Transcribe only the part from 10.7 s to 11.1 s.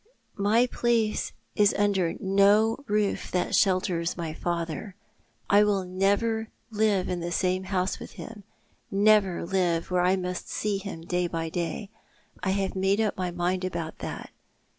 him